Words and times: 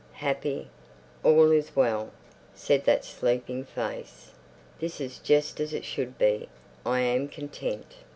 happy.... 0.17 0.67
All 1.23 1.51
is 1.51 1.75
well, 1.75 2.09
said 2.55 2.85
that 2.85 3.05
sleeping 3.05 3.63
face. 3.65 4.31
This 4.79 4.99
is 4.99 5.19
just 5.19 5.59
as 5.59 5.75
it 5.75 5.85
should 5.85 6.17
be. 6.17 6.49
I 6.83 7.01
am 7.01 7.27
content. 7.27 7.97